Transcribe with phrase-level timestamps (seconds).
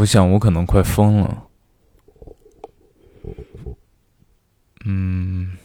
[0.00, 1.44] 我想我可能快疯了。
[4.86, 5.58] 嗯，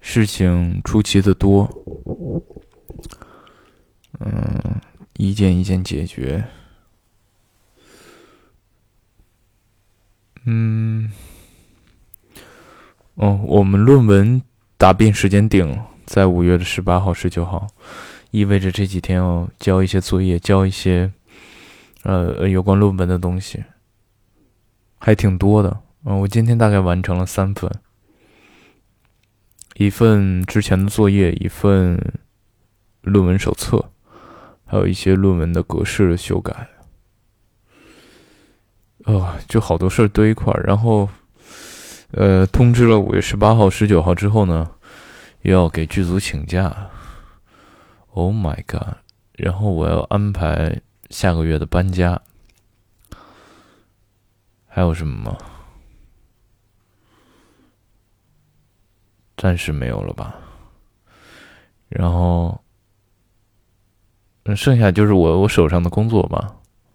[0.00, 1.68] 事情出奇的多。
[4.20, 4.80] 嗯，
[5.16, 6.44] 一件一件解决。
[10.44, 11.10] 嗯，
[13.14, 14.40] 哦，我们论文
[14.76, 17.66] 答辩时间定，在五月的十八号、十九号，
[18.30, 21.12] 意味着这几天要交一些作业，交一些
[22.04, 23.64] 呃有关论文的东西，
[24.98, 25.80] 还挺多的。
[26.04, 27.70] 嗯，我今天大概完成了三份，
[29.74, 32.00] 一份之前的作业，一份
[33.02, 33.90] 论文手册，
[34.64, 36.68] 还有一些论文的格式的修改。
[39.04, 41.08] 哦，就好多事儿堆一块儿，然后，
[42.12, 44.70] 呃，通知了五月十八号、十九号之后呢，
[45.42, 46.90] 又要给剧组请假。
[48.10, 48.96] Oh my god！
[49.32, 50.80] 然后我要安排
[51.10, 52.20] 下个月的搬家，
[54.66, 55.38] 还有什么吗？
[59.36, 60.34] 暂时没有了吧。
[61.88, 62.60] 然后，
[64.56, 66.56] 剩下就是我我手上的工作吧。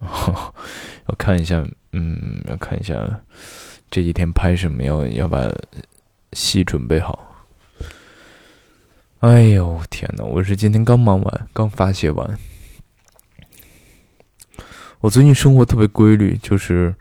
[1.08, 1.64] 要看一下。
[1.96, 2.94] 嗯，要看一下
[3.88, 5.48] 这几天拍什么，要要把
[6.32, 7.46] 戏准备好。
[9.20, 10.24] 哎呦天哪！
[10.24, 12.36] 我是今天刚忙完，刚发泄完。
[15.04, 16.94] 我最近生活特别规律，就是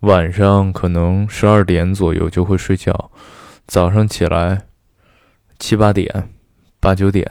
[0.00, 3.10] 晚上可能十二点左右就会睡觉，
[3.66, 4.66] 早上起来
[5.58, 6.28] 七八点、
[6.80, 7.26] 八九点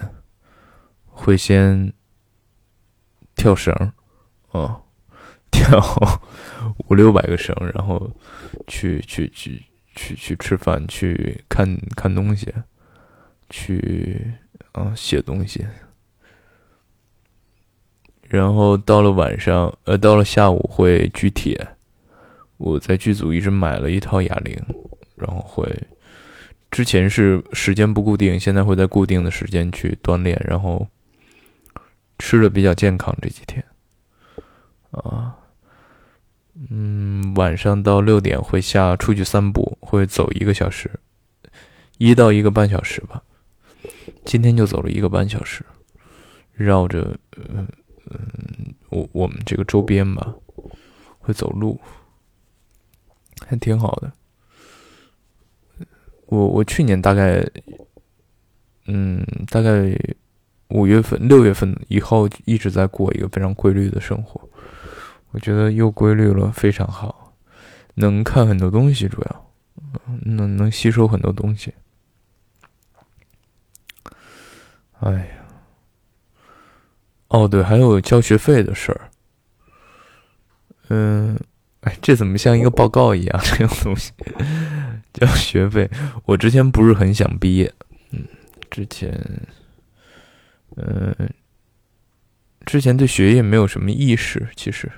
[1.06, 1.94] 会先
[3.36, 3.72] 跳绳，
[4.52, 4.82] 嗯，
[5.52, 5.80] 跳。
[6.88, 8.10] 五六百个绳，然后
[8.66, 12.52] 去去去去去吃饭，去看看东西，
[13.52, 14.34] 去
[14.72, 15.64] 啊写东西，
[18.28, 21.68] 然后到了晚上，呃，到了下午会举铁。
[22.58, 24.58] 我在剧组一直买了一套哑铃，
[25.16, 25.70] 然后会
[26.72, 30.88] 之前是时间不固定，现在会在固定的时间去锻炼，然后
[32.18, 33.64] 吃的比较健康这几天，
[34.92, 35.36] 啊。
[36.70, 40.90] 嗯，晚上到六点会下出去散步，会走一个小时，
[41.98, 43.22] 一到一个半小时吧。
[44.24, 45.66] 今天就走了一个半小时，
[46.54, 47.68] 绕着嗯
[48.10, 50.34] 嗯我我们这个周边吧，
[51.20, 51.80] 会走路，
[53.46, 54.12] 还挺好的。
[56.28, 57.48] 我我去年大概
[58.88, 59.98] 嗯大概
[60.70, 64.50] 五月份六月份以后一直在过一个非常规律的生活。
[65.32, 67.34] 我觉得又规律了，非常好，
[67.96, 69.52] 能看很多东西，主要，
[70.24, 71.74] 能能吸收很多东西。
[75.02, 75.45] 哎呀，
[77.36, 79.12] 哦对，还有交学费的事儿。
[80.88, 81.38] 嗯，
[81.82, 83.42] 哎，这怎么像一个报告一样？
[83.44, 84.14] 这种东西，
[85.12, 85.90] 交学费。
[86.24, 87.74] 我之前不是很想毕业，
[88.12, 88.24] 嗯，
[88.72, 89.12] 之前，
[90.78, 91.14] 嗯，
[92.66, 94.90] 之前对学业没有什么意识，其实。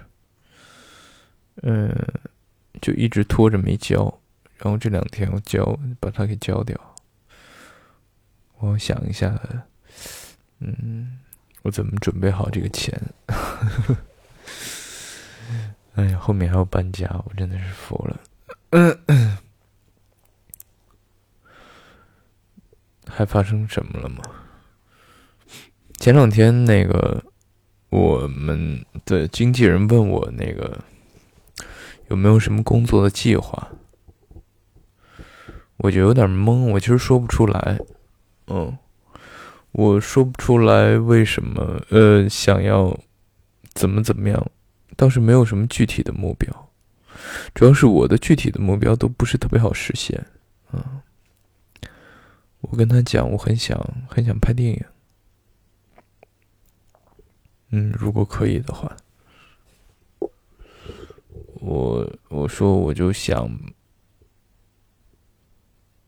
[1.64, 1.92] 嗯，
[2.80, 4.04] 就一直拖着没交，
[4.58, 6.80] 然后这两天我交，把它给交掉。
[8.60, 9.40] 我想一下，
[10.60, 11.18] 嗯，
[11.68, 12.98] 我怎么准备好这个钱？
[15.96, 18.18] 哎呀，后面还要搬家，我真的是服了。
[23.10, 24.24] 还发生什么了吗？
[25.98, 27.22] 前两天那个
[27.90, 30.82] 我们的经纪人问我那个。
[32.08, 33.68] 有没有什么工作的计划？
[35.76, 37.78] 我就有点懵，我其实说不出来。
[38.48, 38.78] 嗯，
[39.78, 43.00] 我说不出来为什么，呃，想要
[43.76, 44.52] 怎么怎么样，
[44.96, 46.52] 倒是没有什么具体的目标。
[47.54, 50.26] 主要是我的具体的目标都不是特别好实现。
[50.74, 50.84] 嗯，
[52.62, 53.80] 我跟他讲，我很想
[54.10, 54.84] 很想拍电影。
[57.70, 58.98] 嗯，如果可以的话。
[61.60, 63.48] 我我说我就想，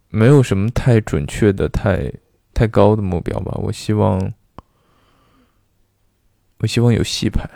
[0.09, 2.11] 没有什么太准确的、太
[2.59, 3.57] 太高的目标吧。
[3.63, 4.33] 我希望，
[6.57, 7.49] 我希望有戏拍，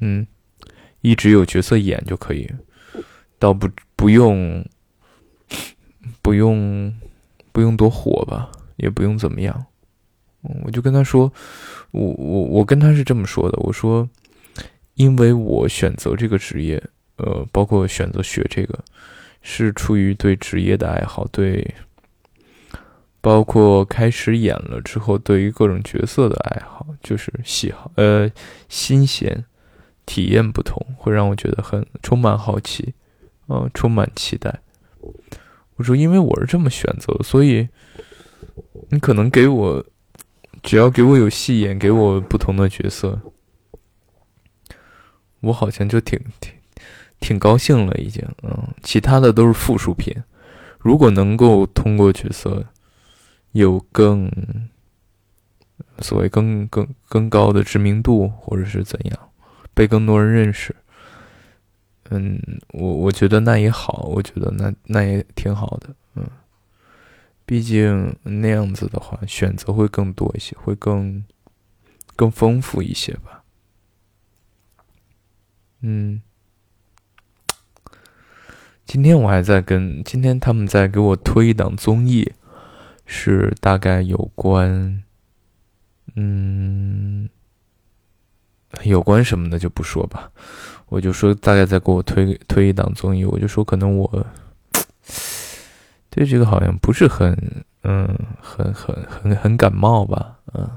[0.00, 0.26] 嗯，
[1.02, 2.50] 一直有角色演就可以，
[3.38, 4.66] 倒不不用，
[6.20, 6.92] 不用
[7.52, 9.66] 不用多火吧，也不用怎么样。
[10.64, 11.32] 我就跟他说，
[11.92, 14.08] 我我我跟他是这么说的，我说。
[14.94, 16.82] 因为我选择这个职业，
[17.18, 18.82] 呃，包括选择学这个，
[19.42, 21.74] 是出于对职业的爱好，对，
[23.26, 28.30] 包括开始演了之后，对于各种角色的爱好，就是喜好，呃，
[28.68, 29.44] 新鲜，
[30.06, 32.94] 体验不同，会让我觉得很充满好奇，
[33.48, 34.60] 嗯，充满期待。
[35.74, 37.68] 我说，因为我是这么选择，所以
[38.90, 39.84] 你可能给我，
[40.62, 43.20] 只要给我有戏演，给我不同的角色，
[45.40, 46.52] 我好像就挺挺
[47.18, 48.24] 挺高兴了，已经。
[48.44, 50.14] 嗯，其他的都是附属品。
[50.78, 52.64] 如果能够通过角色
[53.56, 54.30] 有更
[56.00, 59.30] 所谓更更更高的知名度，或者是怎样，
[59.72, 60.76] 被更多人认识。
[62.10, 62.40] 嗯，
[62.72, 66.24] 我我觉得那也好，我觉得那那也挺好的，嗯，
[67.44, 71.24] 毕竟那样子的话，选择会更多一些，会更
[72.14, 73.42] 更丰富一些吧。
[75.80, 76.20] 嗯，
[78.84, 82.32] 今天我还在跟今天他们在给我推一档综艺，
[83.06, 85.02] 是大概有关，
[86.16, 87.28] 嗯，
[88.82, 90.30] 有关什么的就不说吧。
[90.88, 94.26] 我就说大概在给我推推一档综艺，我就说可能我
[96.10, 97.36] 对这个好像不是很
[97.82, 98.06] 嗯
[98.40, 100.68] 很很很很感冒吧，嗯，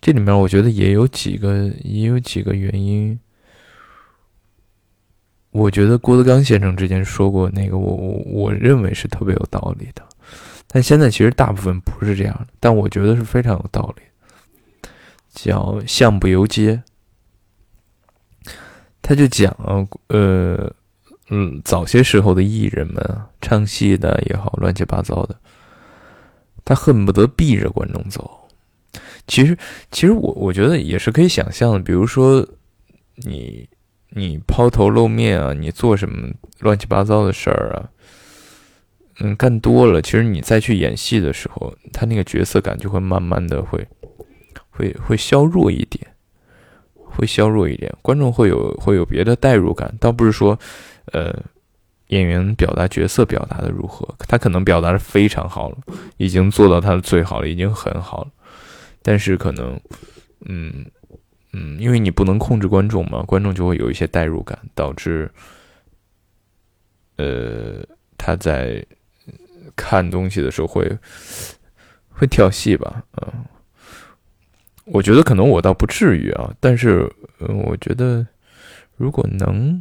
[0.00, 3.18] 这里面我觉得也有几个也有几个原因。
[5.50, 10.02] 我觉得郭德纲先生之前说过那个，我我我认为是特别有道理的，
[10.66, 14.02] 但现在其实大部分不是这样的，但我觉得是非常有道理，
[15.32, 16.82] 叫相不由街。
[19.02, 19.50] 他就讲，
[20.08, 20.72] 呃，
[21.30, 23.02] 嗯，早些时候的艺人们
[23.40, 25.34] 唱戏的也好，乱七八糟的，
[26.64, 28.30] 他恨不得避着观众走。
[29.26, 29.56] 其实，
[29.90, 31.80] 其实我我觉得也是可以想象的。
[31.80, 32.46] 比如说，
[33.16, 33.68] 你
[34.10, 36.28] 你抛头露面啊，你做什么
[36.60, 37.88] 乱七八糟的事儿啊，
[39.20, 43.86] 嗯，干多了，其实你再去演戏的时候，他那个角色感就会慢慢的会
[44.70, 46.06] 会会削弱一点。
[47.12, 50.56] 会削弱一点，观众会有会有别的代入感，倒不是说，
[51.06, 51.36] 呃，
[52.06, 55.78] 演员表达角色表达的如何，他可能表达的非常好了，
[56.18, 58.30] 已经做到他的最好了，已经很好了，
[59.02, 59.78] 但是可能，
[60.46, 60.86] 嗯
[61.52, 65.30] 嗯，因为你不能控制观众嘛，观众就会有一些代入感，导致，
[67.16, 67.84] 呃，
[68.16, 68.84] 他在
[69.74, 70.90] 看东西的时候会
[72.08, 73.44] 会跳戏吧，嗯。
[74.86, 77.08] 我觉得可能我倒不至于啊，但是，
[77.38, 78.26] 嗯，我觉得
[78.96, 79.80] 如果能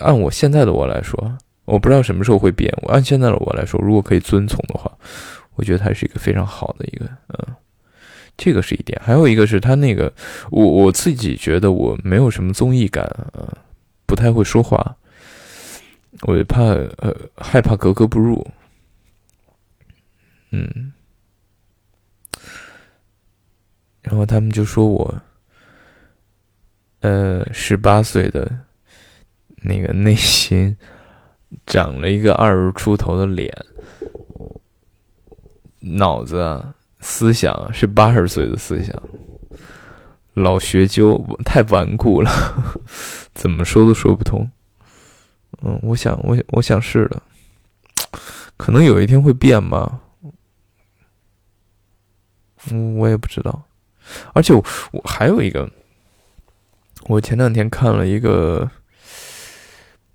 [0.00, 2.72] 按我现在的我来说，我不知道什么时候会变。
[2.82, 4.90] 我按现在的我来说，如果可以遵从的话，
[5.54, 7.54] 我觉得他是一个非常好的一个，嗯，
[8.36, 9.00] 这个是一点。
[9.02, 10.12] 还有一个是他那个，
[10.50, 13.04] 我我自己觉得我没有什么综艺感，
[14.06, 14.96] 不太会说话，
[16.22, 18.46] 我也怕呃害怕格格不入，
[20.50, 20.92] 嗯。
[24.02, 25.20] 然后他们就说我，
[27.00, 28.48] 呃，十八岁的
[29.56, 30.76] 那个内心
[31.66, 33.52] 长了一个二十出头的脸，
[35.80, 39.00] 脑子啊思想是八十岁的思想，
[40.34, 42.30] 老学究太顽固了，
[43.34, 44.50] 怎么说都说不通。
[45.62, 47.22] 嗯，我想，我我想是的，
[48.56, 50.00] 可能有一天会变吧，
[52.70, 53.62] 嗯，我也不知道。
[54.34, 55.70] 而且我我还有一个，
[57.08, 58.70] 我前两天看了一个，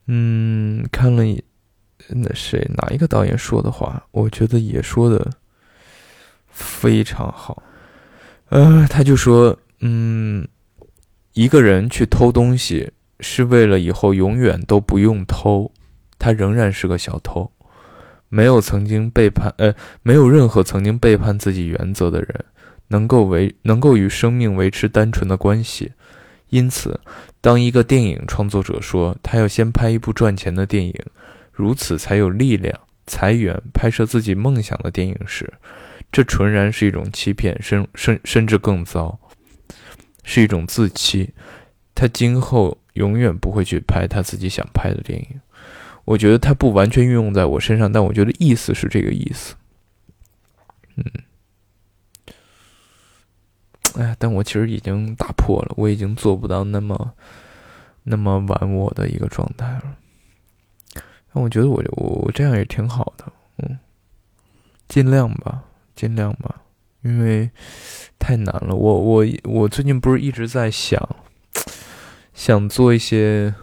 [0.05, 1.24] 嗯，看了
[2.10, 5.32] 那谁哪一个导演说的话，我觉得也说的
[6.51, 7.63] 非常好。
[8.50, 10.48] 呃，他就说，嗯，
[11.34, 15.72] 一个人去偷东西是为了以后永远都不用偷，
[16.20, 17.51] 他仍然是个小偷。
[18.29, 22.46] 没有曾经背叛，呃，没有任何曾经背叛自己原则的人。
[22.88, 25.93] 能够维能够与生命维持单纯的关系，
[26.50, 27.00] 因此，
[27.39, 30.93] 当一个电影创作者说他要先拍一部赚钱的电影，
[31.53, 32.77] 如此才有力量
[33.08, 35.53] 财源拍摄自己梦想的电影时，
[36.12, 39.20] 这纯然是一种欺骗，甚甚甚至更糟，
[40.24, 41.34] 是一种自欺。
[41.96, 45.41] 他今后永远不会去拍他自己想拍的电影。
[46.03, 49.56] 我觉得他不完全运用在我身上，但我觉得意思是这个意思。
[50.96, 51.06] 嗯。
[53.96, 57.13] 哎，但我其实已经打破了，我已经做不到那么
[58.03, 59.98] 那么玩我的一个状态了。
[61.34, 63.77] 但我觉得我我我这样也挺好的，嗯，
[64.88, 65.63] 尽量吧，
[66.01, 66.63] 尽量吧，
[67.03, 67.48] 因为
[68.17, 68.74] 太难了。
[68.74, 71.00] 我我我最近不是一直在想
[72.34, 73.53] 想做一些，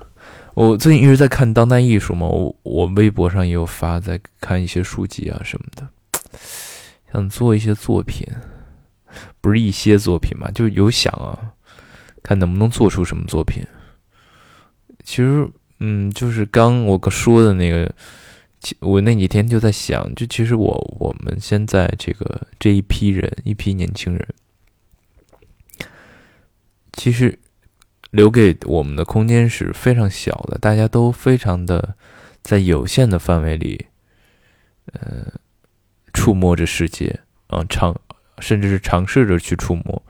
[0.54, 5.88] 我最近一直在看当代艺术嘛，我我微博上也有发，在看一些书籍啊什么的，
[7.12, 8.24] 想做一些作品。
[9.40, 11.36] 不是一些作品嘛，就有想啊，
[12.22, 13.66] 看能不能做出什么作品。
[15.02, 15.48] 其实，
[15.80, 17.92] 嗯，就是刚我哥说的那个，
[18.80, 24.28] 我那几天就在想，就其实我我们现在这个这一批人，一批年轻人，
[26.92, 27.38] 其实
[28.10, 31.96] 留给我们的空间是非常小的，大家都非常的
[32.42, 33.86] 在有限的范围里，
[34.92, 35.32] 呃，
[36.12, 37.94] 触摸着世界，啊，尝，
[38.40, 40.02] 甚至是尝试着去触摸。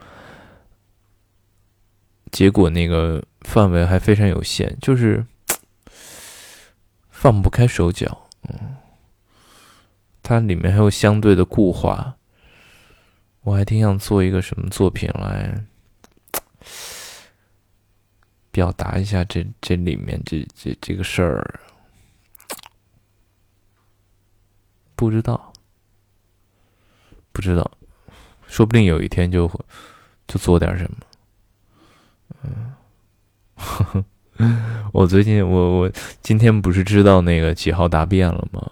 [2.32, 5.26] 结果那个范围还非常有限，就是
[7.10, 8.27] 放不开手脚。
[8.48, 8.76] 嗯，
[10.22, 12.16] 它里面还有相对的固化。
[13.42, 15.64] 我还挺想做一个什么作品来
[18.50, 21.60] 表达一下这这里面这这这个事儿，
[24.94, 25.52] 不知道，
[27.32, 27.70] 不知道，
[28.46, 29.58] 说不定有一天就会
[30.26, 30.98] 就做点什么。
[32.42, 34.04] 嗯，
[34.92, 35.92] 我最近我我
[36.22, 38.62] 今天不是知道那个几号答辩了吗？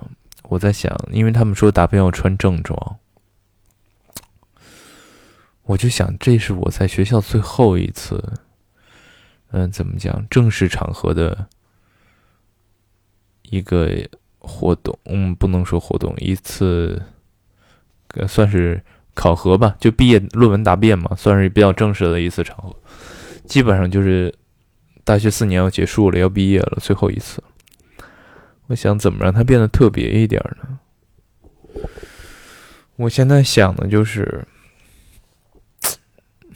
[0.44, 2.98] 我在想，因为他们说答辩要穿正装，
[5.64, 8.34] 我就想这是我在学校最后一次，
[9.50, 11.48] 嗯，怎么讲正式场合的
[13.42, 13.90] 一个
[14.38, 17.02] 活动，嗯，不能说活动，一次，
[18.28, 18.80] 算是
[19.14, 22.72] 考核吧，就毕业论文答辩嘛，算是比较正式的一次场合。
[23.44, 24.32] 基本上就是
[25.06, 27.40] 大学四年要结束了，要毕业了，最后一次。
[28.66, 30.80] 我想怎么让它变得特别一点呢？
[32.96, 34.48] 我现在想的就是，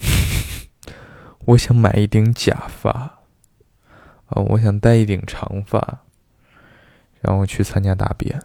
[1.47, 2.91] 我想买一顶假发，
[4.27, 6.01] 啊，我想戴一顶长发，
[7.21, 8.43] 然后去参加答辩。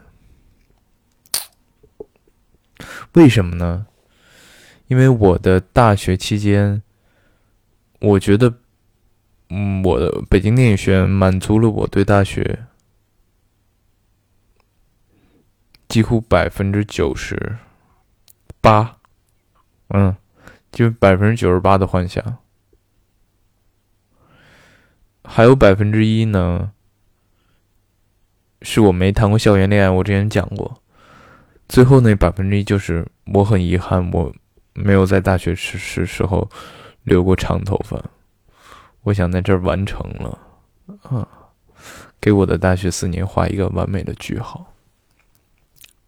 [3.13, 3.87] 为什么呢？
[4.85, 6.83] 因为我的大学期间。
[8.01, 8.53] 我觉得，
[9.49, 12.65] 嗯，我的北京电影学院满足了我对大学
[15.87, 17.57] 几乎百分之九十
[18.59, 18.97] 八，
[19.89, 20.15] 嗯，
[20.71, 22.37] 就百分之九十八的幻想，
[25.23, 26.71] 还有百分之一呢，
[28.61, 29.89] 是我没谈过校园恋爱。
[29.89, 30.81] 我之前讲过，
[31.69, 34.33] 最后那百分之一就是我很遗憾，我
[34.73, 36.49] 没有在大学时时时候。
[37.05, 38.03] 留过长头发，
[39.05, 40.39] 我想在这儿完成了，
[41.03, 41.27] 啊，
[42.19, 44.73] 给我的大学四年画一个完美的句号。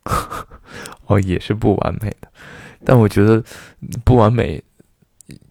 [1.06, 2.28] 哦，也是不完美的，
[2.84, 3.44] 但我觉得
[4.04, 4.64] 不完美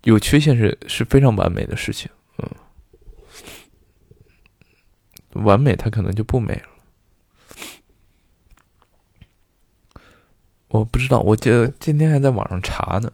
[0.03, 2.51] 有缺陷是是非常完美的事情，嗯，
[5.45, 6.69] 完美它可能就不美了。
[10.69, 13.09] 我不知道，我记得今天还在网上查呢，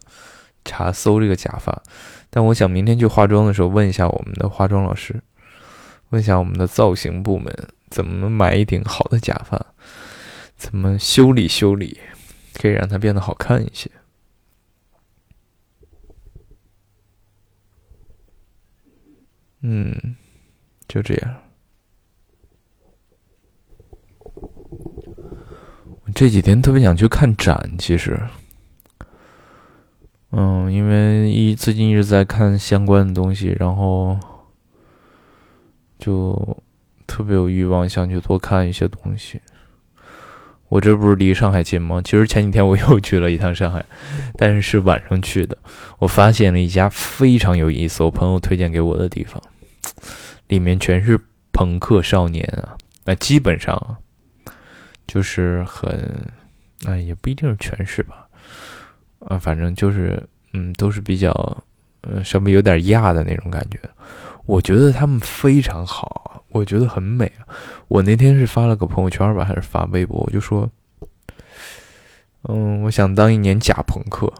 [0.64, 1.82] 查搜这个假发。
[2.34, 5.22] 但我想明天去化妆的时候问一下我们的化妆老师，
[6.08, 7.54] 问一下我们的造型部门
[7.90, 9.66] 怎么买一顶好的假发，
[10.56, 12.00] 怎么修理修理，
[12.54, 13.90] 可以让它变得好看一些。
[19.60, 20.16] 嗯，
[20.88, 21.36] 就这样。
[26.04, 28.18] 我这几天特别想去看展，其实。
[30.70, 34.18] 因为一最近一直在看相关的东西，然后
[35.98, 36.56] 就
[37.06, 39.40] 特别有欲望想去多看一些东西。
[40.68, 42.00] 我这不是离上海近吗？
[42.02, 43.84] 其实前几天我 又去了一趟上海，
[44.36, 45.56] 但是是晚上去的。
[45.98, 49.42] 我发现了一家非常有意思，我朋友推荐给我的地方，
[50.48, 51.20] 里面全是
[51.52, 53.98] 朋克少年啊，那基本上
[55.06, 56.26] 就是很，
[56.86, 58.26] 哎，也不一定是全是吧。
[59.28, 61.30] 啊，反正就是，嗯，都是比较，
[62.02, 63.78] 呃，稍微有点亚的那种感觉。
[64.44, 67.30] 我觉得他们非常好，我觉得很美。
[67.88, 70.20] 我那天是发了个朋友圈吧，还是发微博？
[70.26, 70.68] 我就说，
[72.48, 74.30] 嗯，我想当一年假朋克，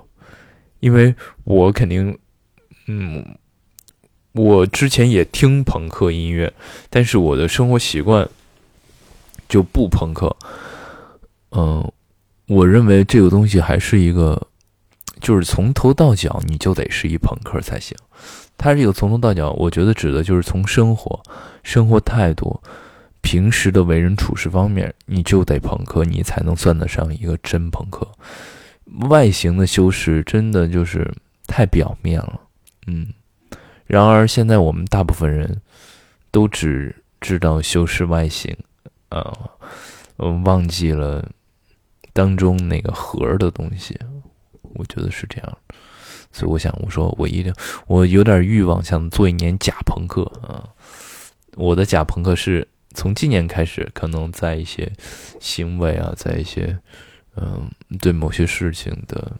[0.81, 1.15] 因为
[1.45, 2.19] 我肯定，
[2.89, 3.25] 嗯，
[4.33, 6.53] 我之前也听朋克音乐，
[6.91, 8.29] 但是我的生活习惯
[9.49, 10.37] 就不朋克。
[11.53, 11.91] 嗯，
[12.49, 14.49] 我认为这个东西还是一个。
[15.23, 17.97] 就是从头到脚，你就得是一朋克才行。
[18.59, 21.23] 他这个从头到脚，我觉得指的就是从生活、
[21.63, 22.61] 生活态度、
[23.21, 28.07] 平时的为人处事方面，你就得朋克，你才能算得上一个真朋克。
[29.09, 31.11] 外形的修饰真的就是
[31.47, 32.41] 太表面了，
[32.89, 33.07] 嗯。
[33.87, 35.61] 然而现在我们大部分人
[36.31, 38.55] 都只知道修饰外形，
[39.09, 39.33] 啊，
[40.17, 41.29] 忘记了
[42.13, 43.99] 当中那个核的东西。
[44.75, 45.59] 我觉得是这样，
[46.33, 47.55] 所以我想，我说我一定，
[47.87, 50.69] 我有点欲望，想做一年假朋克啊。
[51.57, 54.91] 我的假朋克是从今年开始，可能在一些
[55.41, 56.79] 行为啊，在一些
[57.37, 59.33] 嗯，对某些事情的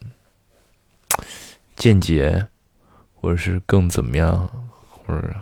[1.77, 2.49] 见解，
[3.15, 4.49] 或者是更怎么样，
[4.89, 5.35] 或者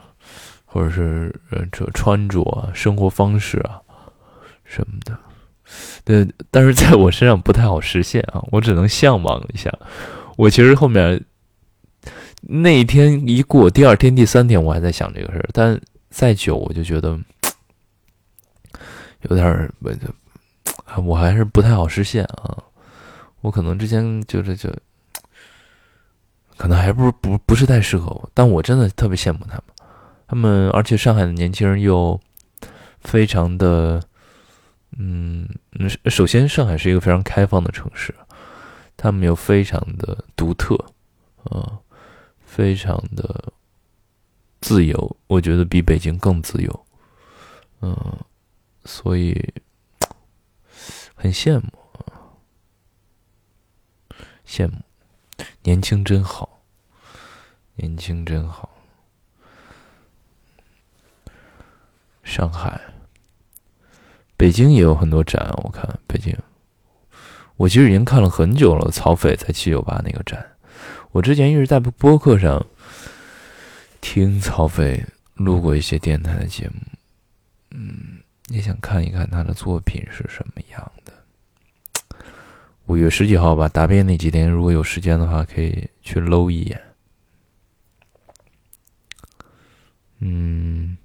[0.64, 3.82] 或者是呃，这穿着啊，生活方式啊
[4.64, 5.18] 什么的。
[6.04, 9.72] 对， 但是在我身上不太好实现啊，我只能向往一下。
[10.36, 11.22] 我其实后面
[12.40, 17.18] 那一天一过，第二天、第三天我还在想这个事儿，但再久我就觉得
[19.28, 19.70] 有点儿，
[21.04, 22.56] 我还是不太好实现啊。
[23.42, 24.70] 我可能之前就是就
[26.56, 29.62] 可能还不是不不是太适合我，但我真的特别羡慕他们，
[30.26, 32.18] 他们而且上海的年轻人又
[33.00, 34.02] 非常的。
[34.98, 35.48] 嗯，
[36.06, 38.14] 首先，上海是一个非常开放的城市，
[38.96, 40.74] 他们又非常的独特，
[41.44, 41.78] 啊，
[42.44, 43.52] 非常的
[44.60, 46.86] 自由，我觉得比北京更自由，
[47.80, 48.18] 嗯，
[48.84, 49.54] 所以
[51.14, 51.72] 很羡慕，
[54.46, 54.78] 羡慕，
[55.62, 56.62] 年轻真好，
[57.76, 58.68] 年轻真好，
[62.24, 62.80] 上海。
[64.40, 66.34] 北京也有很多展，我看北京，
[67.58, 68.90] 我其实已经看了很久了。
[68.90, 70.42] 曹斐在七九八那个展，
[71.12, 72.64] 我之前一直在播客上
[74.00, 75.04] 听曹斐
[75.34, 76.80] 录过一些电台的节目，
[77.72, 81.12] 嗯，也想看一看他的作品是什么样的。
[82.86, 86.80] 五月十几号吧，答辩那几天，如果有时间的话，可以去搂一眼。
[90.20, 90.96] 嗯。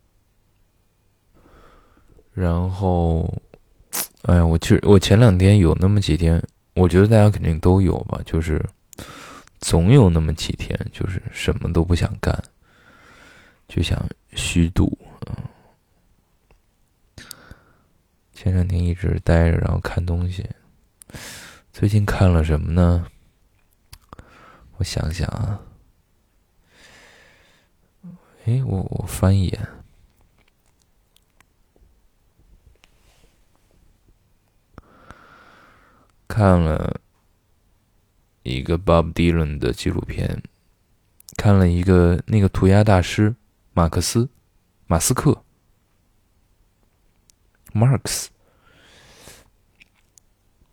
[2.35, 3.33] 然后，
[4.23, 8.61] 哎呀，我其实我前两天有那么几天，我觉得大家肯定都有吧，就是
[9.61, 12.37] 总有那么几天，就是什么都不想干，
[13.69, 14.97] 就想虚度。
[18.33, 20.45] 前两天一直待着，然后看东西。
[21.71, 23.07] 最近看了什么呢？
[24.75, 25.61] 我想想啊，
[28.43, 29.67] 哎，我我翻一眼。
[36.27, 36.99] 看了
[38.43, 40.43] 一个 Bob Dylan 的纪录片，
[41.37, 43.35] 看了一个那个涂鸦大师
[43.73, 44.29] 马克思
[44.87, 45.43] 马斯克
[47.73, 48.27] Marx，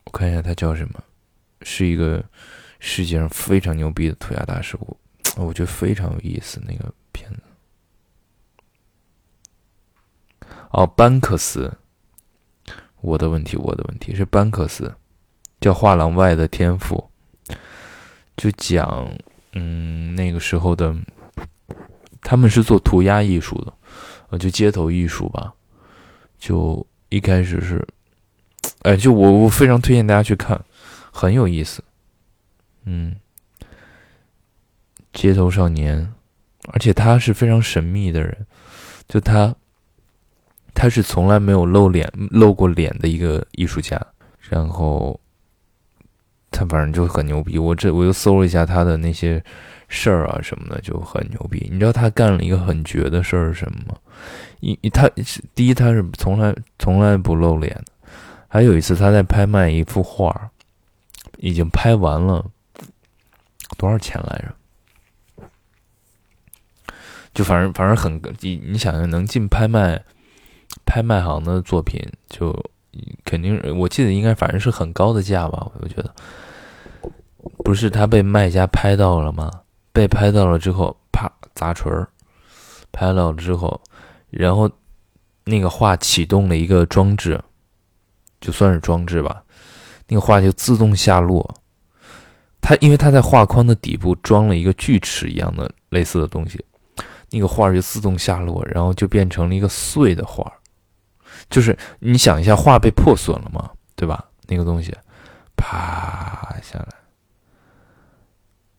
[0.05, 1.03] 我看一下他叫什么，
[1.61, 2.23] 是一个
[2.79, 4.97] 世界上非常牛逼的涂鸦大师，我
[5.37, 7.41] 我觉得非常有意思那个片子。
[10.71, 11.77] 哦，班克斯，
[13.01, 14.95] 我的问题，我的问题是班克斯。
[15.63, 17.09] 叫画廊外的天赋，
[18.35, 19.09] 就讲，
[19.53, 20.93] 嗯，那个时候的，
[22.21, 23.73] 他们是做涂鸦艺术的，
[24.29, 25.53] 呃，就街头艺术吧，
[26.37, 27.87] 就一开始是，
[28.81, 30.61] 哎，就我我非常推荐大家去看，
[31.13, 31.81] 很有意思，
[32.83, 33.15] 嗯，
[35.13, 36.13] 街头少年，
[36.73, 38.45] 而且他是非常神秘的人，
[39.07, 39.55] 就他，
[40.73, 43.97] 他是从来没有露脸露过脸的一个艺术家，
[44.49, 45.17] 然后。
[46.53, 49.43] 他反正就很牛逼，我这我又搜了一下他的那些
[49.89, 51.67] 事儿啊什么的，就很牛逼。
[51.71, 53.95] 你知道他干了一个很绝的事儿是什么吗？
[54.61, 55.09] 一他
[55.53, 57.77] 第一他是从来从来不露脸，
[58.47, 60.49] 还有一次他在拍卖一幅画，
[61.39, 62.45] 已经拍完了，
[63.77, 64.55] 多少钱来着？
[67.33, 69.99] 就反正反正很你你想想能进拍卖
[70.85, 72.53] 拍卖行的作品，就
[73.25, 76.13] 肯定我记得应该反正是很高的价吧，我觉得。
[77.63, 79.51] 不是他被卖家拍到了吗？
[79.91, 82.07] 被拍到了之后，啪砸锤儿，
[82.91, 83.79] 拍到了之后，
[84.29, 84.69] 然后
[85.43, 87.39] 那个画启动了一个装置，
[88.39, 89.43] 就算是装置吧，
[90.07, 91.53] 那个画就自动下落。
[92.61, 96.63] 他因为他在画框的底部装了一个锯齿一样的类似的东西，
[97.29, 100.49] 那个画就自动下落，然后就变成了一个碎的画。
[101.53, 104.25] 就是你想一下，画被破损了嘛，对吧？
[104.47, 104.91] 那个东西
[105.55, 106.87] 啪下来。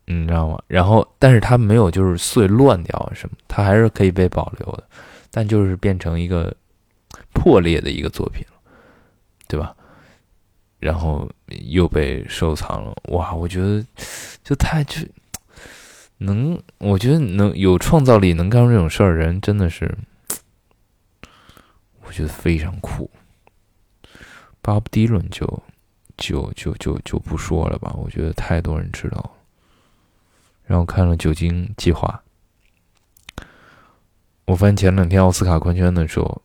[0.07, 0.61] 你知道吗？
[0.67, 4.83] 然后，但是它没有就是碎乱掉什么，它还是可以被保留的，
[5.31, 6.53] 但就是变成一个
[7.31, 8.59] 破裂的一个作品了，
[9.47, 9.73] 对吧？
[10.79, 12.93] 然后又被收藏了。
[13.05, 13.81] 哇，我觉得
[14.43, 14.99] 就太就
[16.17, 19.97] 能，我觉得能有创造力能干出这种事儿人真的是，
[22.05, 23.09] 我觉得非常酷。
[24.61, 25.45] 巴布迪伦就
[26.17, 29.31] 就就就就不说了吧，我觉得太多人知道。
[30.65, 32.23] 然后看了《酒精计划》。
[34.45, 36.41] 我发现前两天奥斯卡官宣的时候，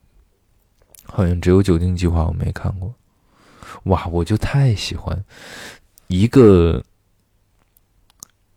[1.04, 2.94] 好像只有《酒精计划》我没看过。
[3.84, 5.24] 哇，我就太喜欢
[6.08, 6.82] 一个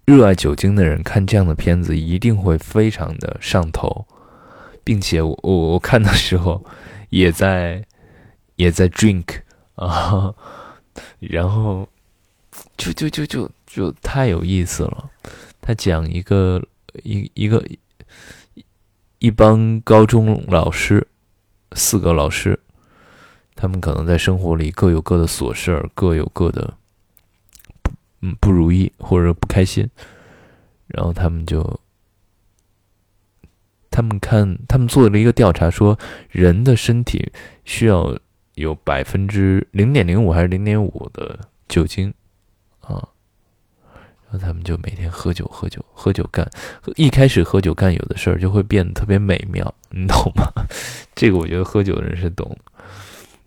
[0.06, 4.06] 热爱酒精的人看这样的片子，一定会非常的上头，
[4.84, 6.66] 并且我我我看的时候
[7.14, 7.86] 也在
[8.56, 9.42] 也在 drink
[9.76, 10.34] 啊，
[11.22, 11.88] 然后
[12.76, 15.12] 就就就就就太有意思了。
[15.62, 16.60] 他讲一个
[17.04, 17.64] 一一个
[19.20, 21.08] 一帮高中老师，
[21.74, 22.60] 四个老师。
[23.56, 26.74] 他们可能在生活里各有各的琐事儿，各有各的
[28.22, 29.88] 嗯不如意或者不开心，
[30.88, 31.80] 然后他们就
[33.94, 35.98] 他们看他们做了一个调查，说
[36.32, 37.32] 人的身体
[37.64, 38.18] 需要
[38.56, 42.12] 有百分之零点零五还是零点五的酒精
[42.82, 43.08] 啊，
[44.26, 46.50] 然后他们就每天喝酒喝酒喝酒干，
[46.96, 50.52] 一开始喝酒干有的事儿就会变得特别美妙， 你懂吗？
[51.14, 52.58] 这个我觉得喝酒的人是懂。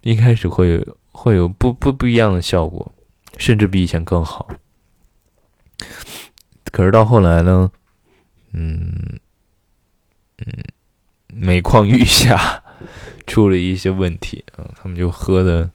[0.03, 2.95] 一开始会会有不不不一样的效果，
[3.37, 4.49] 甚至比以前更好。
[6.71, 7.69] 可是到后来呢，
[8.53, 9.19] 嗯
[10.39, 10.65] 嗯，
[11.29, 12.63] 每况愈下，
[13.27, 15.71] 出了一些问题啊，他们就喝的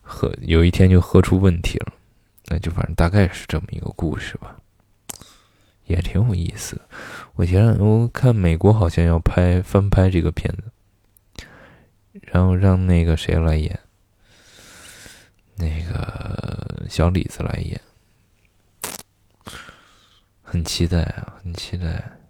[0.00, 1.92] 喝，有一天就喝出问题了。
[2.46, 4.56] 那就反正大概是这么一个故事吧，
[5.86, 6.80] 也挺有意思。
[7.34, 10.64] 我前我看美国好像要拍翻拍这个片子。
[12.30, 13.80] 然后让那个谁来演，
[15.56, 17.80] 那个小李子来演，
[20.42, 22.21] 很期待啊，很期待。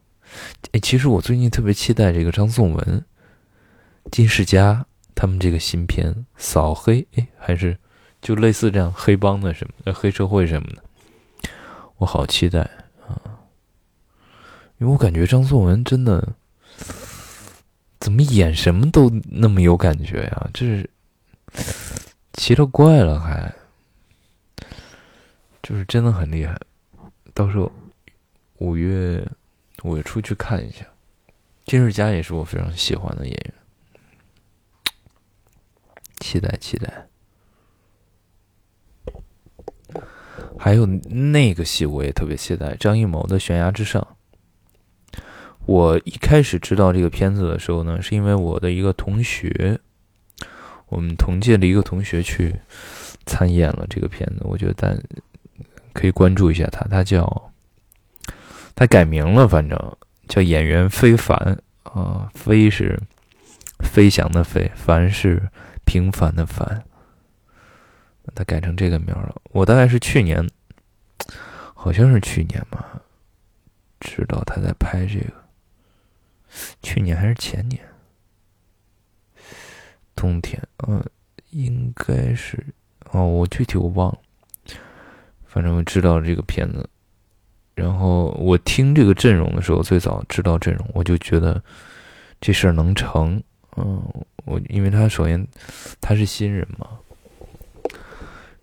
[0.73, 3.05] 哎，其实我最近特别期待这个张颂文、
[4.11, 7.77] 金世佳他们这个新片《扫黑》，哎，还是
[8.21, 10.83] 就类似这样黑帮的什么、黑社会什么的，
[11.97, 12.61] 我好期待
[13.07, 13.21] 啊！
[14.79, 16.35] 因为我感觉张颂文真的。
[18.01, 20.51] 怎么演什么都那么有感觉呀？
[20.53, 20.91] 这是
[22.33, 23.55] 奇了怪了，还
[25.63, 26.59] 就是真的很厉害。
[27.33, 27.71] 到时候
[28.59, 29.25] 五月
[29.83, 30.87] 我出去看一下。
[31.65, 33.55] 金世佳也是我非常喜欢的演员，
[36.19, 37.07] 期待期待。
[40.59, 44.07] 还有那个戏我也特别期待，张艺谋的《悬崖之上》。
[45.67, 49.79] 我一开始知道这个片子的时候呢，是因为我的一个同学，
[50.89, 52.57] 我们同届的一个同学去
[53.25, 54.39] 参演了这个片子。
[54.41, 55.01] 我觉得但
[55.93, 57.52] 可以关注一下他，他叫
[58.75, 59.97] 他改名了，反正
[60.29, 62.99] 叫演员非凡啊，飞是
[63.81, 65.51] 飞翔的飞，凡是
[65.85, 66.83] 平凡的凡，
[68.35, 69.35] 他改成这个名了。
[69.51, 70.49] 我大概是去年，
[71.75, 73.01] 好像是去年吧，
[74.01, 75.33] 知道他在拍这个。
[76.83, 77.81] 去年还是前年，
[80.15, 81.03] 冬天，嗯，
[81.51, 82.63] 应该是
[83.11, 84.19] 哦，我具体我忘了，
[85.47, 86.89] 反正我知道这个片子。
[87.75, 91.63] 然后我听这个阵容的时候，最早知道阵容，我就觉得
[92.41, 93.43] 这事儿能成。
[93.77, 94.03] 嗯，
[94.45, 95.47] 我因为他首先
[96.01, 96.87] 他是新人嘛，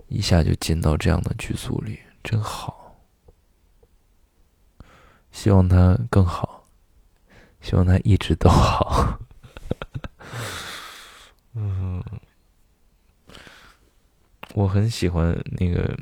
[0.07, 2.95] 一下就进到这样的剧组里，真好。
[5.31, 6.67] 希望他更好。
[7.61, 9.19] 希望他一直都好。
[11.55, 12.03] 嗯，
[14.53, 15.97] 我很喜欢那个。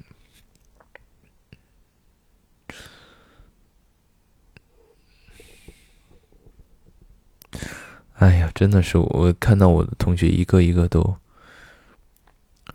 [8.18, 11.16] 哎呀，真的是我看到我的同学一个一个都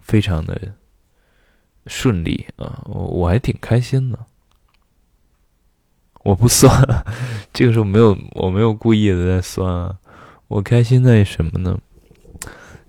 [0.00, 0.74] 非常的
[1.86, 4.18] 顺利啊，我我还挺开心的。
[6.22, 6.70] 我不算，
[7.52, 9.98] 这个时候没有，我没有故意的在算啊。
[10.46, 11.76] 我开心在什么呢？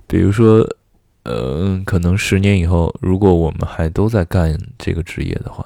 [0.06, 0.64] 比如说，
[1.24, 5.66] 呃，可能十年以后，如果我们还都在干这个职业的话，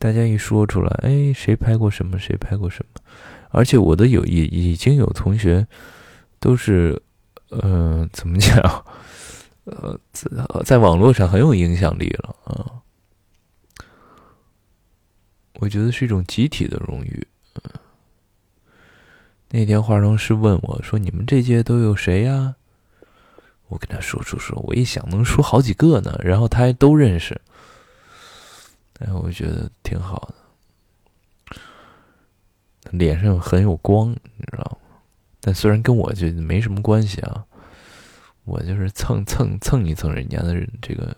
[0.00, 3.00] 大家一说出来，哎，谁拍过什么，谁拍过什么？
[3.50, 5.66] 而且我的有已已经有同学
[6.38, 7.02] 都是，
[7.50, 8.84] 呃，怎么讲？
[9.64, 10.30] 呃，在
[10.64, 12.82] 在网络上很有影响力了啊。
[15.60, 17.26] 我觉得是一种集体的荣誉。
[19.50, 22.54] 那天化妆师问我说：“你们这届都有谁呀？”
[23.68, 27.38] 我跟他说说说，我一想能说好几个呢，然后他还都认识，
[29.00, 30.34] 哎，我觉得挺好的。
[32.90, 35.00] 脸上很有光，你知道吗？
[35.40, 37.44] 但虽然跟我就没什么关系啊，
[38.44, 41.16] 我就是蹭蹭蹭一蹭人家的这个，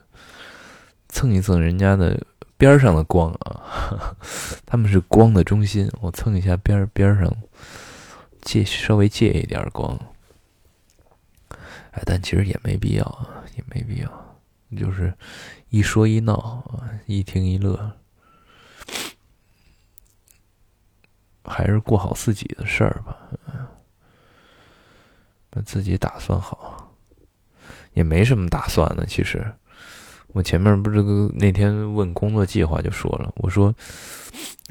[1.09, 2.21] 蹭一蹭人家的。
[2.61, 4.15] 边上的光啊，
[4.67, 5.91] 他们是光的中心。
[6.03, 7.35] 我蹭一下边边上，
[8.43, 9.99] 借稍微借一点光。
[11.93, 14.37] 哎，但其实也没必要啊，也没必要，
[14.77, 15.15] 就是
[15.71, 16.63] 一说一闹，
[17.07, 17.93] 一听一乐，
[21.51, 23.17] 还是过好自己的事儿吧，
[25.51, 26.95] 把自己打算好，
[27.95, 29.05] 也没什么打算的。
[29.05, 29.45] 其实
[30.29, 31.03] 我前面不是
[31.35, 33.75] 那天问工作计划就说了，我说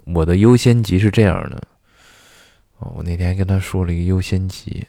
[0.06, 1.62] 我的优先级是这样的，
[2.78, 4.88] 哦，我那天跟他说了一个优先级。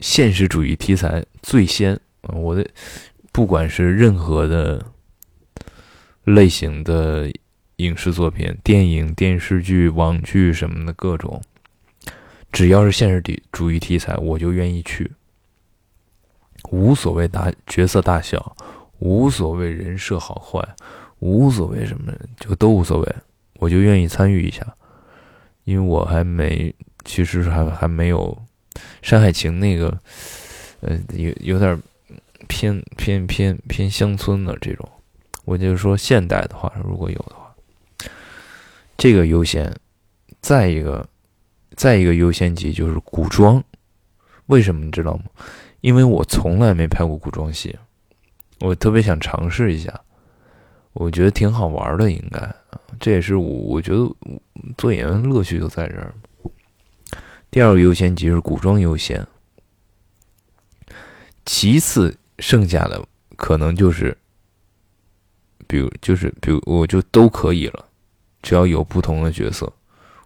[0.00, 2.00] 现实主义题材最先！
[2.22, 2.66] 我的
[3.32, 4.82] 不管是任何的
[6.24, 7.30] 类型的
[7.80, 11.40] 影视作品、电影、电视剧、网剧什么的各种，
[12.52, 15.10] 只要是现实主义题材，我就愿意去，
[16.70, 18.56] 无所谓大角色大小，
[18.98, 20.62] 无所谓人设好坏，
[21.20, 23.14] 无所谓什么，就都无所谓，
[23.54, 24.66] 我就愿意参与一下，
[25.64, 28.36] 因为我还没，其实还还没有。
[29.02, 29.98] 《山海情》那个，
[30.80, 31.76] 呃，有有点
[32.46, 34.88] 偏偏偏偏乡村的这种，
[35.44, 37.39] 我就是说现代的话，如果有的话，
[39.00, 39.74] 这个优先。
[40.42, 41.08] 再一个，
[41.74, 43.64] 再一个优先级就是古装。
[44.46, 45.24] 为什么你知道吗？
[45.80, 47.74] 因为我从来没拍过古装戏，
[48.58, 49.98] 我特别想尝试一下，
[50.92, 52.54] 我觉得挺好玩的，应该。
[52.98, 54.14] 这也是我我觉得
[54.76, 56.14] 做演员乐趣就在这儿。
[57.50, 59.26] 第二个优先级是古装优先，
[61.46, 63.02] 其次剩下的
[63.36, 64.16] 可能就是，
[65.66, 67.88] 比如就是比如我就都可以了，
[68.42, 69.72] 只要有不同的角色，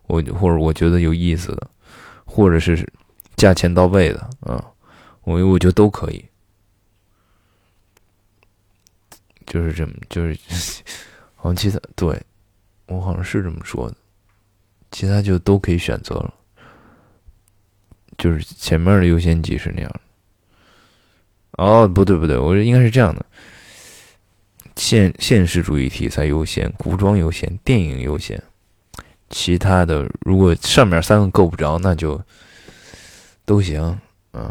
[0.07, 1.70] 我或者我觉得有意思的，
[2.24, 2.87] 或者是
[3.37, 4.64] 价钱到位的啊，
[5.22, 6.24] 我我觉得都可以，
[9.46, 10.38] 就是这么就是
[11.35, 12.20] 好像其他对
[12.87, 13.96] 我好像是这么说的，
[14.90, 16.35] 其他就都可以选择了。
[18.16, 20.00] 就是前面的优先级是那样
[21.59, 23.27] 哦，不对不对，我应该是这样的：
[24.77, 28.43] 现现实主义题材优先，古装优先，电影优先，
[29.31, 32.21] 其他的如果上面三个够不着，那就
[33.45, 33.99] 都行，
[34.33, 34.51] 嗯，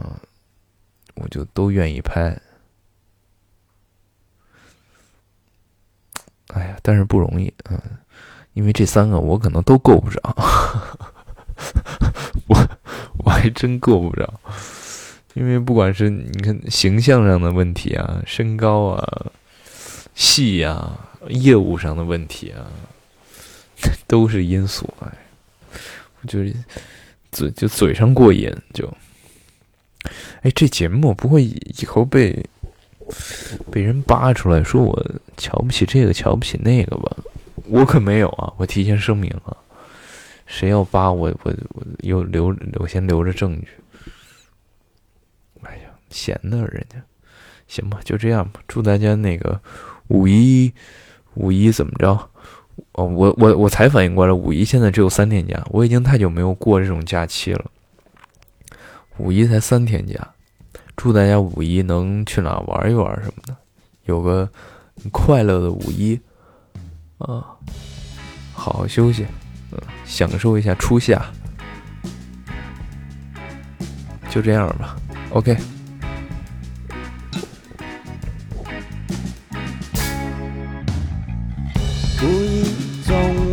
[1.15, 2.39] 我就都愿意拍。
[6.47, 7.79] 哎呀，但是不容易，嗯，
[8.53, 10.19] 因为这三个我可能都够不着，
[12.47, 12.57] 我。
[13.25, 14.41] 我还真够不着，
[15.33, 19.31] 因为不管是你看形象上的问题啊、身高啊、
[20.15, 20.97] 戏啊、
[21.29, 22.67] 业务上的问题啊，
[24.07, 24.91] 都是因素。
[24.99, 25.07] 哎，
[26.21, 26.53] 我就是
[27.31, 28.91] 嘴就嘴上过瘾，就
[30.41, 32.45] 哎，这节目不会以后被
[33.71, 37.17] 被人扒出来说我瞧不起这个瞧不起那个吧？
[37.67, 39.55] 我可没有啊，我提前声明啊。
[40.45, 43.69] 谁要扒我，我我又留，我先留着证据。
[45.61, 47.01] 哎呀，闲的人家，
[47.67, 48.61] 行吧，就这样吧。
[48.67, 49.59] 祝大家那个
[50.13, 50.71] 五一
[51.33, 52.29] 五一怎么着？
[52.93, 57.65] 哦，我我我才反应过来，五一现在只有三天假，我已经太久没有过这种假期了。
[59.17, 60.15] 五一才三天假，
[60.95, 63.55] 祝大家五一能去哪玩一玩什么的，
[64.05, 64.47] 有个
[65.11, 66.19] 快乐的五一
[67.17, 67.57] 啊，
[68.53, 69.25] 好好休息。
[70.05, 71.19] 享受一下初夏，
[74.29, 74.95] 就这样吧。
[75.31, 75.72] OK。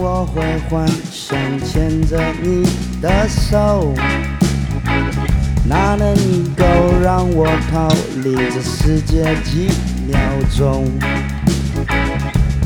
[0.02, 2.66] 我会幻想牵着你
[3.02, 3.92] 的手，
[5.68, 6.16] 那能
[6.56, 6.64] 够
[7.02, 7.86] 让我逃
[8.22, 9.68] 离这世界几
[10.06, 10.18] 秒
[10.56, 10.90] 钟？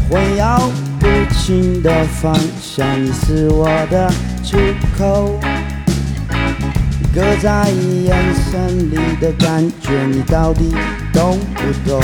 [0.09, 0.70] 会要。
[1.05, 4.11] 不清的方向，你是我的
[4.42, 4.57] 出
[4.97, 5.38] 口。
[7.14, 8.16] 搁在眼
[8.51, 10.75] 神里的感觉，你到底
[11.12, 12.01] 懂不懂？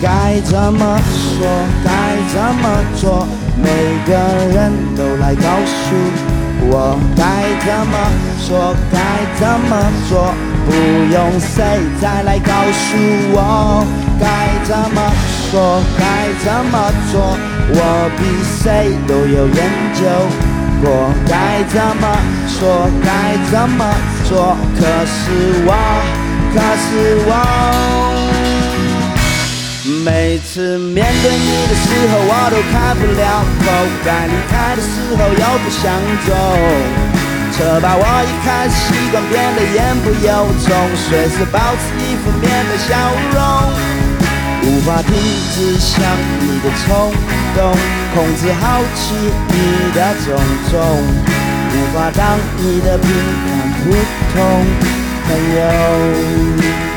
[0.00, 1.46] 该怎么说？
[1.84, 1.90] 该
[2.32, 2.64] 怎么
[2.96, 3.26] 做？
[3.56, 3.68] 每
[4.06, 4.12] 个
[4.54, 5.94] 人都来告诉
[6.70, 7.22] 我，该
[7.64, 7.94] 怎么
[8.38, 8.74] 说？
[8.90, 8.98] 该
[9.38, 9.76] 怎么
[10.08, 10.32] 做？
[10.66, 10.72] 不
[11.12, 11.58] 用谁
[12.00, 12.96] 再来告诉
[13.32, 13.84] 我，
[14.18, 14.24] 该
[14.64, 15.12] 怎么
[15.50, 15.82] 说？
[15.98, 16.02] 该
[16.44, 17.36] 怎么做？
[17.72, 18.20] 我比
[18.62, 19.58] 谁都有研
[19.94, 20.00] 究
[20.82, 22.04] 过，该怎么
[22.48, 23.84] 说，该怎么
[24.24, 24.56] 做。
[24.78, 25.20] 可是
[25.66, 25.70] 我，
[26.54, 26.88] 可是
[27.26, 28.09] 我，
[30.04, 33.68] 每次面对你的时候，我都开不了口。
[34.04, 35.92] 该离开的时候又不想
[36.24, 36.32] 走，
[37.52, 42.96] 这把我一开始习惯变得言不由衷，随时保持一副面的笑
[43.34, 43.38] 容。
[44.62, 45.12] 无法停
[45.54, 46.00] 止想
[46.40, 47.12] 你的冲
[47.56, 47.76] 动，
[48.14, 49.14] 控制好奇
[49.48, 49.54] 你
[49.92, 50.28] 的种
[50.70, 50.80] 种，
[51.72, 53.08] 无法当你的平
[53.44, 53.48] 凡
[53.82, 53.90] 普
[54.32, 54.36] 通
[55.26, 56.89] 朋友。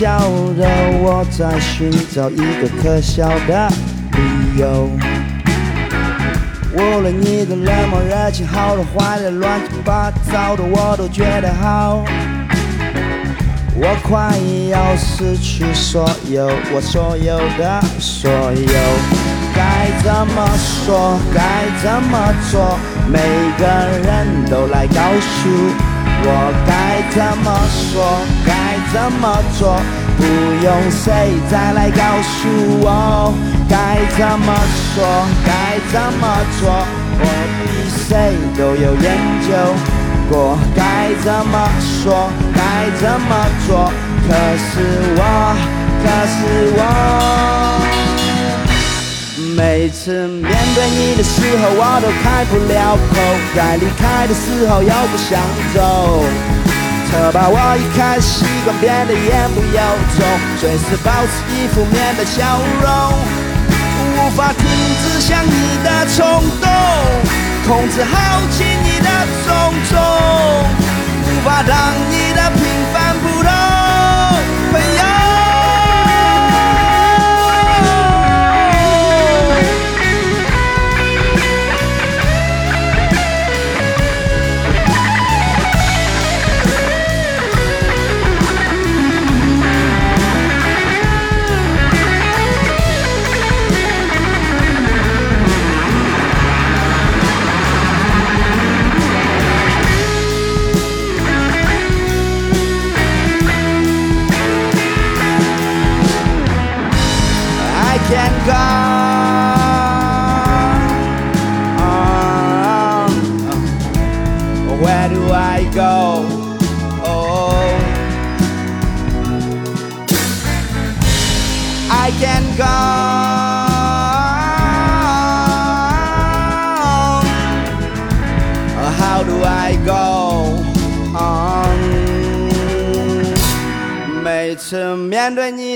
[0.00, 0.18] 笑
[0.56, 0.66] 的
[1.02, 3.68] 我在寻找一个可笑的
[4.12, 4.88] 理由。
[6.72, 12.02] 无论你的冷漠、热情，好的、坏的、乱七八糟的，我都觉得好。
[13.76, 14.32] 我快
[14.70, 18.72] 要失去所有，我所有的所有。
[19.54, 21.20] 该怎么说？
[21.34, 22.78] 该怎么做？
[23.06, 23.20] 每
[23.58, 23.66] 个
[24.08, 25.50] 人都来告诉
[26.24, 28.39] 我该怎么说？
[28.92, 29.80] 怎么做？
[30.18, 30.24] 不
[30.64, 32.48] 用谁再来告诉
[32.82, 33.32] 我
[33.68, 33.76] 该
[34.18, 34.52] 怎么
[34.92, 34.98] 说？
[35.46, 36.22] 该怎么
[36.60, 36.62] 做？
[37.22, 37.24] 我
[37.56, 38.08] 比谁
[38.58, 39.06] 都有研
[39.46, 39.48] 究
[40.28, 40.80] 过该
[41.22, 42.28] 怎么说？
[42.54, 42.60] 该
[43.00, 43.30] 怎么
[43.66, 43.92] 做？
[44.26, 44.70] 可是
[45.16, 45.20] 我，
[46.02, 46.38] 可是
[46.76, 46.80] 我。
[49.56, 53.14] 每次面对你的时候，我都开不了口；
[53.54, 55.40] 该离开的时候，又不想
[55.74, 55.78] 走。
[57.12, 59.80] 这把我已开始习惯变得言不由
[60.16, 60.24] 衷，
[60.58, 62.88] 随时保持一副面带笑容，
[64.14, 64.64] 无法停
[65.02, 66.70] 止想你的冲动，
[67.66, 69.10] 控制好奇你的
[69.44, 69.50] 种
[69.90, 69.98] 种，
[71.26, 73.79] 无法让你的平凡普通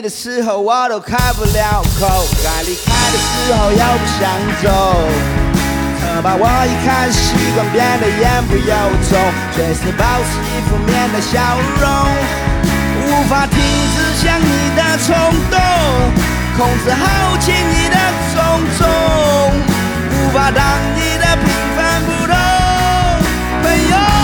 [0.04, 2.06] 的时候我都开不了口
[2.44, 4.28] 该离开的时候又不想
[4.60, 4.68] 走
[5.98, 8.74] 可把我一开始习惯变得言不由
[9.08, 9.16] 衷
[9.52, 11.40] 随时保持一副面带笑
[11.80, 11.88] 容
[13.00, 15.16] 无法停止想你的冲
[15.48, 15.58] 动
[16.58, 17.96] 控制好轻易的
[18.34, 18.36] 种
[18.76, 18.84] 种
[20.12, 20.62] 无法当
[20.94, 22.36] 你的平凡普通
[23.62, 24.23] 朋友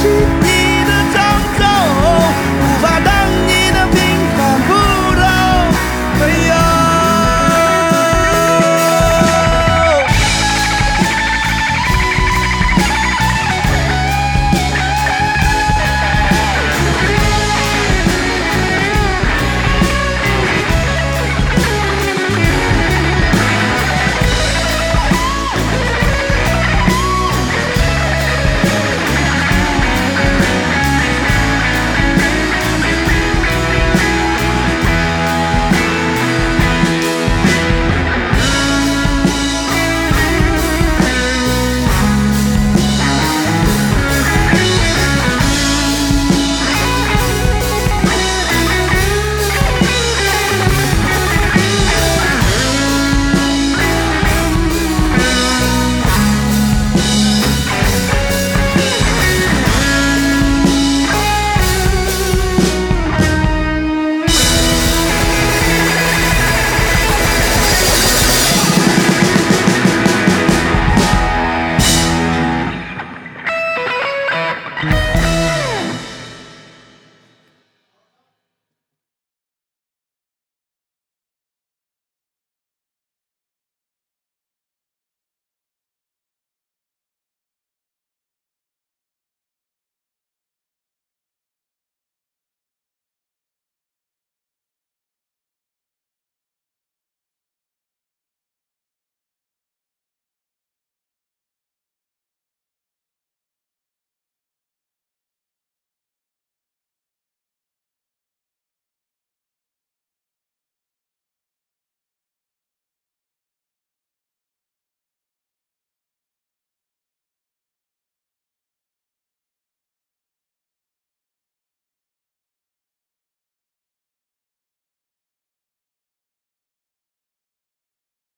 [0.00, 0.39] she